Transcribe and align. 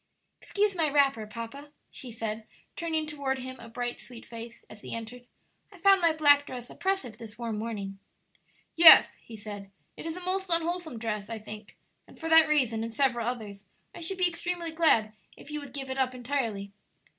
"Excuse 0.41 0.73
my 0.73 0.89
wrapper, 0.89 1.27
papa," 1.27 1.69
she 1.91 2.11
said, 2.11 2.47
turning 2.75 3.05
toward 3.05 3.37
him 3.37 3.59
a 3.59 3.69
bright, 3.69 3.99
sweet 3.99 4.25
face, 4.25 4.65
as 4.67 4.81
he 4.81 4.95
entered; 4.95 5.27
"I 5.71 5.77
found 5.77 6.01
my 6.01 6.11
black 6.11 6.47
dress 6.47 6.71
oppressive 6.71 7.19
this 7.19 7.37
warm 7.37 7.59
morning." 7.59 7.99
"Yes," 8.75 9.15
he 9.21 9.37
said; 9.37 9.69
"it 9.95 10.07
is 10.07 10.17
a 10.17 10.21
most 10.25 10.49
unwholesome 10.49 10.97
dress, 10.97 11.29
I 11.29 11.37
think; 11.37 11.77
and 12.07 12.19
for 12.19 12.29
that 12.29 12.49
reason 12.49 12.81
and 12.81 12.91
several 12.91 13.27
others 13.27 13.63
I 13.93 13.99
should 13.99 14.17
be 14.17 14.27
extremely 14.27 14.71
glad 14.71 15.13
if 15.37 15.51
you 15.51 15.59
would 15.59 15.71
give 15.71 15.91
it 15.91 15.99
up 15.99 16.15
entirely." 16.15 16.73